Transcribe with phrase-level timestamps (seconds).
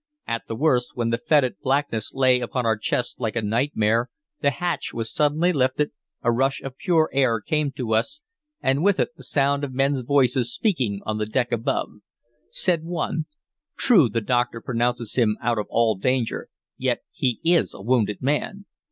[0.25, 4.09] At the worst, when the fetid blackness lay upon our chests like a nightmare,
[4.41, 5.91] the hatch was suddenly lifted,
[6.23, 8.21] a rush of pure air came to us,
[8.63, 11.99] and with it the sound of men's voices speaking on the deck above.
[12.49, 13.27] Said one,
[13.77, 18.65] "True the doctor pronounces him out of all danger, yet he is a wounded man."